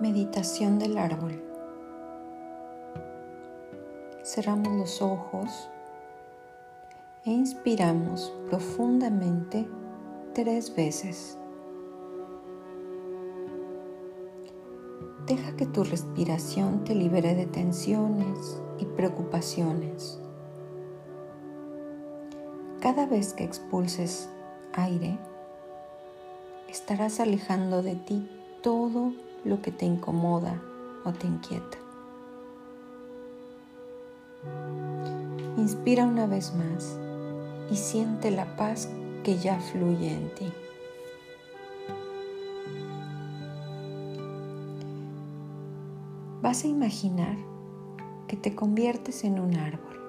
Meditación 0.00 0.78
del 0.78 0.96
árbol. 0.96 1.42
Cerramos 4.24 4.72
los 4.72 5.02
ojos 5.02 5.68
e 7.26 7.30
inspiramos 7.30 8.32
profundamente 8.48 9.68
tres 10.32 10.74
veces. 10.74 11.36
Deja 15.26 15.54
que 15.56 15.66
tu 15.66 15.84
respiración 15.84 16.82
te 16.84 16.94
libere 16.94 17.34
de 17.34 17.44
tensiones 17.44 18.62
y 18.78 18.86
preocupaciones. 18.86 20.18
Cada 22.80 23.04
vez 23.04 23.34
que 23.34 23.44
expulses 23.44 24.30
aire, 24.72 25.18
estarás 26.70 27.20
alejando 27.20 27.82
de 27.82 27.96
ti 27.96 28.30
todo 28.62 29.12
lo 29.44 29.62
que 29.62 29.72
te 29.72 29.86
incomoda 29.86 30.60
o 31.04 31.12
te 31.12 31.26
inquieta. 31.26 31.78
Inspira 35.56 36.04
una 36.04 36.26
vez 36.26 36.54
más 36.54 36.98
y 37.70 37.76
siente 37.76 38.30
la 38.30 38.56
paz 38.56 38.88
que 39.24 39.38
ya 39.38 39.60
fluye 39.60 40.14
en 40.14 40.34
ti. 40.34 40.52
Vas 46.42 46.64
a 46.64 46.68
imaginar 46.68 47.36
que 48.26 48.36
te 48.36 48.54
conviertes 48.54 49.24
en 49.24 49.38
un 49.38 49.56
árbol. 49.56 50.00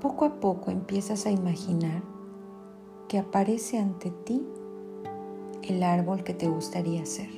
Poco 0.00 0.24
a 0.24 0.40
poco 0.40 0.70
empiezas 0.70 1.26
a 1.26 1.30
imaginar 1.30 2.02
que 3.08 3.18
aparece 3.18 3.78
ante 3.78 4.10
ti 4.10 4.46
el 5.62 5.82
árbol 5.82 6.24
que 6.24 6.34
te 6.34 6.48
gustaría 6.48 7.04
ser. 7.06 7.28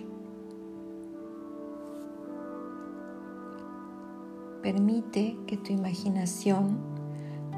Permite 4.62 5.36
que 5.46 5.56
tu 5.56 5.72
imaginación 5.72 6.78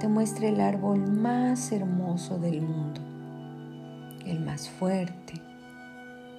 te 0.00 0.08
muestre 0.08 0.48
el 0.48 0.60
árbol 0.60 1.10
más 1.10 1.70
hermoso 1.70 2.38
del 2.38 2.62
mundo, 2.62 3.00
el 4.26 4.40
más 4.40 4.68
fuerte, 4.68 5.34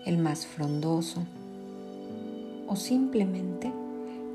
el 0.05 0.17
más 0.17 0.45
frondoso 0.47 1.23
o 2.67 2.75
simplemente 2.75 3.71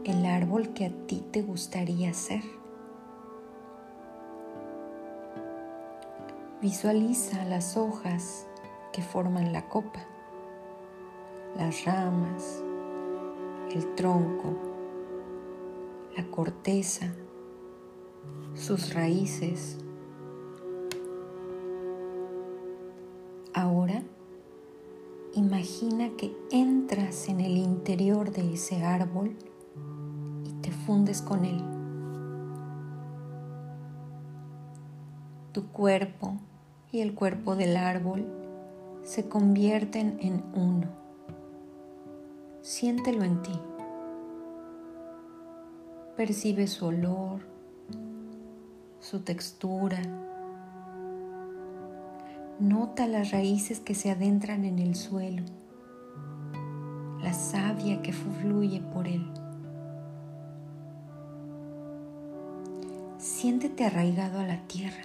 el 0.05 0.25
árbol 0.25 0.71
que 0.71 0.87
a 0.87 0.91
ti 1.07 1.23
te 1.31 1.43
gustaría 1.43 2.15
ser. 2.15 2.43
Visualiza 6.63 7.45
las 7.45 7.77
hojas 7.77 8.47
que 8.93 9.03
forman 9.03 9.53
la 9.53 9.69
copa, 9.69 10.01
las 11.57 11.85
ramas, 11.85 12.63
el 13.71 13.95
tronco, 13.95 14.57
la 16.17 16.25
corteza, 16.27 17.13
sus 18.55 18.95
raíces. 18.95 19.79
Ahora 23.55 24.03
imagina 25.35 26.11
que 26.17 26.37
entras 26.51 27.29
en 27.29 27.41
el 27.41 27.57
interior 27.57 28.33
de 28.33 28.55
ese 28.55 28.83
árbol 28.83 29.37
y 30.45 30.53
te 30.61 30.73
fundes 30.73 31.23
con 31.23 31.45
él. 31.45 31.63
Tu 35.53 35.67
cuerpo 35.69 36.37
y 36.93 37.01
el 37.01 37.15
cuerpo 37.15 37.55
del 37.55 37.77
árbol 37.77 38.40
se 39.11 39.29
convierten 39.29 40.19
en 40.21 40.45
uno. 40.55 40.87
Siéntelo 42.63 43.25
en 43.25 43.43
ti. 43.43 43.61
Percibe 46.17 46.69
su 46.69 46.87
olor, 46.87 47.41
su 49.01 49.23
textura. 49.23 49.99
Nota 52.61 53.09
las 53.09 53.33
raíces 53.33 53.81
que 53.81 53.97
se 53.97 54.13
adentran 54.13 54.65
en 54.65 54.79
el 54.79 54.95
suelo, 54.95 55.43
la 57.21 57.33
savia 57.33 58.03
que 58.03 58.13
fluye 58.13 58.81
por 58.81 59.09
él. 59.09 59.29
Siéntete 63.19 63.87
arraigado 63.87 64.39
a 64.39 64.47
la 64.47 64.69
tierra, 64.69 65.03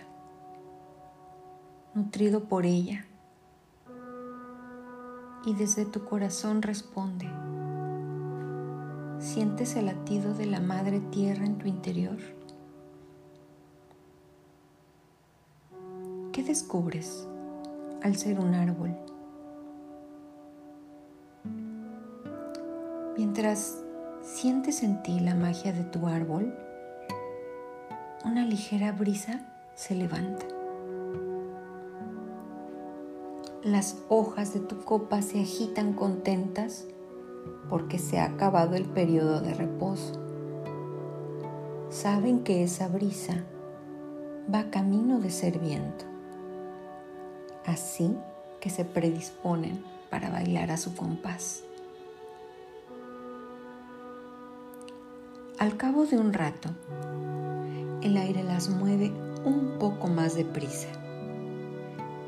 nutrido 1.95 2.43
por 2.43 2.67
ella 2.67 3.07
y 5.45 5.53
desde 5.53 5.85
tu 5.85 6.03
corazón 6.05 6.61
responde. 6.61 7.29
¿Sientes 9.19 9.75
el 9.75 9.85
latido 9.85 10.33
de 10.33 10.47
la 10.47 10.59
Madre 10.59 10.99
Tierra 10.99 11.45
en 11.45 11.57
tu 11.57 11.67
interior? 11.67 12.17
¿Qué 16.31 16.43
descubres 16.43 17.27
al 18.01 18.15
ser 18.15 18.39
un 18.39 18.55
árbol? 18.55 18.95
Mientras 23.15 23.77
sientes 24.21 24.83
en 24.83 25.01
ti 25.03 25.19
la 25.19 25.35
magia 25.35 25.71
de 25.71 25.83
tu 25.83 26.07
árbol, 26.07 26.53
una 28.25 28.43
ligera 28.43 28.91
brisa 28.91 29.45
se 29.75 29.95
levanta 29.95 30.54
las 33.65 33.97
hojas 34.09 34.53
de 34.53 34.59
tu 34.59 34.81
copa 34.81 35.23
se 35.23 35.41
agitan 35.41 35.93
contentas 35.93 36.85
porque 37.67 37.97
se 37.97 38.19
ha 38.19 38.25
acabado 38.25 38.75
el 38.75 38.85
periodo 38.85 39.41
de 39.41 39.55
reposo. 39.55 40.21
Saben 41.89 42.43
que 42.43 42.63
esa 42.63 42.87
brisa 42.87 43.43
va 44.53 44.69
camino 44.69 45.19
de 45.19 45.31
ser 45.31 45.57
viento, 45.57 46.05
así 47.65 48.15
que 48.59 48.69
se 48.69 48.85
predisponen 48.85 49.83
para 50.11 50.29
bailar 50.29 50.69
a 50.69 50.77
su 50.77 50.95
compás. 50.95 51.63
Al 55.57 55.75
cabo 55.75 56.05
de 56.05 56.19
un 56.19 56.33
rato, 56.33 56.69
el 58.03 58.15
aire 58.17 58.43
las 58.43 58.69
mueve 58.69 59.11
un 59.43 59.79
poco 59.79 60.07
más 60.07 60.35
deprisa 60.35 61.04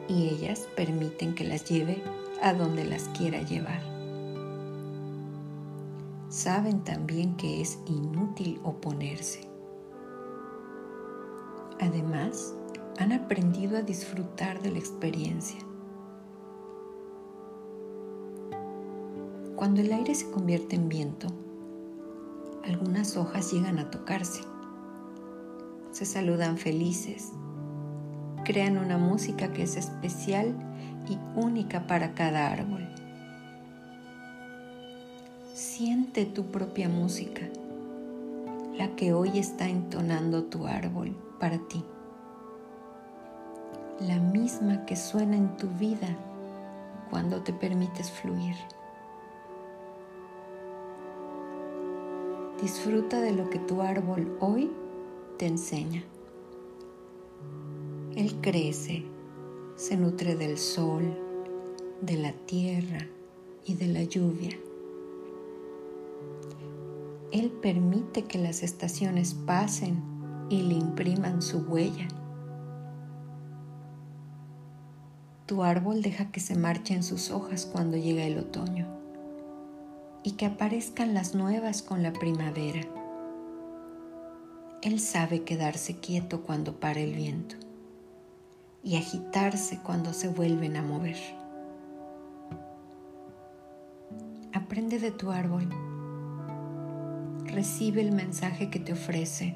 y 0.08 0.30
ellas 0.30 0.68
permiten 0.76 1.36
que 1.36 1.44
las 1.44 1.66
lleve 1.66 2.02
a 2.42 2.54
donde 2.54 2.86
las 2.86 3.10
quiera 3.10 3.42
llevar. 3.42 3.82
Saben 6.30 6.84
también 6.84 7.36
que 7.36 7.62
es 7.62 7.80
inútil 7.86 8.60
oponerse. 8.64 9.42
Además, 11.80 12.54
han 13.00 13.12
aprendido 13.12 13.78
a 13.78 13.82
disfrutar 13.82 14.62
de 14.62 14.72
la 14.72 14.80
experiencia. 14.80 15.60
Cuando 19.56 19.82
el 19.82 19.92
aire 19.92 20.14
se 20.14 20.30
convierte 20.30 20.76
en 20.76 20.90
viento, 20.90 21.28
algunas 22.64 23.18
hojas 23.18 23.52
llegan 23.52 23.80
a 23.80 23.90
tocarse. 23.90 24.42
Se 25.92 26.06
saludan 26.06 26.58
felices 26.58 27.32
crean 28.48 28.78
una 28.78 28.98
música 28.98 29.52
que 29.52 29.64
es 29.64 29.76
especial 29.76 30.56
y 31.10 31.18
única 31.38 31.86
para 31.86 32.14
cada 32.14 32.50
árbol. 32.50 32.88
Siente 35.54 36.26
tu 36.26 36.46
propia 36.46 36.88
música, 36.88 37.42
la 38.78 38.96
que 38.96 39.12
hoy 39.12 39.38
está 39.38 39.68
entonando 39.68 40.46
tu 40.46 40.66
árbol 40.66 41.14
para 41.42 41.58
ti, 41.58 41.84
la 44.00 44.18
misma 44.18 44.86
que 44.86 44.96
suena 44.96 45.36
en 45.36 45.58
tu 45.58 45.68
vida 45.68 46.08
cuando 47.10 47.44
te 47.44 47.52
permites 47.52 48.10
fluir. 48.10 48.56
Disfruta 52.62 53.20
de 53.20 53.34
lo 53.34 53.50
que 53.50 53.60
tu 53.60 53.82
árbol 53.82 54.38
hoy 54.40 54.72
te 55.38 55.48
enseña. 55.48 56.06
Él 58.18 58.34
crece, 58.42 59.04
se 59.76 59.96
nutre 59.96 60.36
del 60.36 60.58
sol, 60.58 61.16
de 62.02 62.18
la 62.18 62.32
tierra 62.32 63.06
y 63.64 63.76
de 63.76 63.86
la 63.86 64.04
lluvia. 64.06 64.58
Él 67.32 67.52
permite 67.62 68.24
que 68.24 68.40
las 68.40 68.64
estaciones 68.64 69.36
pasen 69.36 70.02
y 70.50 70.64
le 70.64 70.74
impriman 70.74 71.44
su 71.44 71.60
huella. 71.60 72.08
Tu 75.46 75.62
árbol 75.62 76.02
deja 76.02 76.32
que 76.32 76.40
se 76.40 76.56
marchen 76.56 77.04
sus 77.04 77.30
hojas 77.30 77.68
cuando 77.68 77.98
llega 77.98 78.24
el 78.24 78.40
otoño 78.40 78.88
y 80.24 80.32
que 80.32 80.48
aparezcan 80.48 81.14
las 81.14 81.36
nuevas 81.36 81.84
con 81.84 82.02
la 82.02 82.14
primavera. 82.14 82.82
Él 84.82 85.00
sabe 85.00 85.44
quedarse 85.44 85.98
quieto 85.98 86.42
cuando 86.42 86.80
para 86.80 87.00
el 87.00 87.14
viento 87.14 87.67
y 88.84 88.96
agitarse 88.96 89.80
cuando 89.84 90.14
se 90.14 90.30
vuelven 90.30 90.78
a 90.78 90.82
mover. 90.82 91.18
Aprende 94.54 95.00
de 95.00 95.12
tu 95.12 95.32
árbol. 95.32 95.68
Recibe 97.46 98.02
el 98.02 98.12
mensaje 98.12 98.70
que 98.70 98.80
te 98.80 98.94
ofrece. 98.94 99.56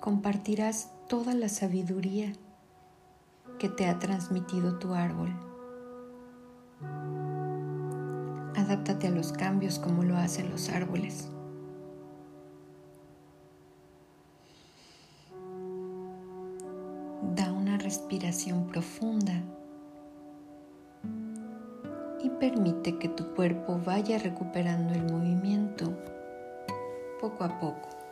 Compartirás 0.00 0.90
toda 1.08 1.34
la 1.34 1.48
sabiduría 1.48 2.32
que 3.58 3.68
te 3.68 3.86
ha 3.86 3.98
transmitido 3.98 4.78
tu 4.78 4.94
árbol. 4.94 5.30
Adáptate 8.56 9.08
a 9.08 9.10
los 9.10 9.32
cambios 9.32 9.78
como 9.78 10.02
lo 10.02 10.16
hacen 10.16 10.50
los 10.50 10.68
árboles. 10.68 11.33
Respiración 17.94 18.66
profunda 18.66 19.40
y 22.20 22.28
permite 22.28 22.98
que 22.98 23.08
tu 23.08 23.32
cuerpo 23.36 23.80
vaya 23.86 24.18
recuperando 24.18 24.92
el 24.94 25.04
movimiento 25.04 25.96
poco 27.20 27.44
a 27.44 27.60
poco. 27.60 28.03